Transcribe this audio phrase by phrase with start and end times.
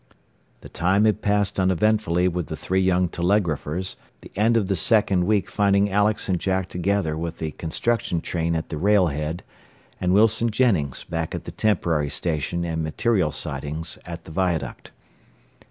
[0.61, 5.25] The time had passed uneventfully with the three young telegraphers, the end of the second
[5.27, 9.43] week finding Alex and Jack together with the construction train at the rail head,
[9.99, 14.89] and Wilson Jennings back at the temporary station and material sidings at the viaduct.